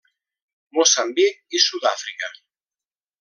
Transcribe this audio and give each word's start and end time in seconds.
Moçambic 0.77 1.37
i 1.59 1.61
Sud-àfrica. 1.67 2.31